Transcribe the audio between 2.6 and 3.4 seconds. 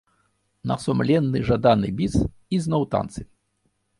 зноў танцы.